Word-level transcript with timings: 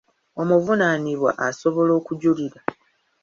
Omuvunaanibwa 0.41 1.31
asobola 1.47 1.91
okujulira. 1.99 2.59